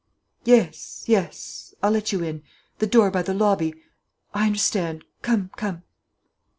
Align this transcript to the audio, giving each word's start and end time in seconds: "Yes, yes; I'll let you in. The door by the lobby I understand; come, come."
"Yes, 0.45 1.03
yes; 1.05 1.75
I'll 1.83 1.91
let 1.91 2.11
you 2.11 2.23
in. 2.23 2.41
The 2.79 2.87
door 2.87 3.11
by 3.11 3.21
the 3.21 3.35
lobby 3.35 3.75
I 4.33 4.47
understand; 4.47 5.05
come, 5.21 5.51
come." 5.55 5.83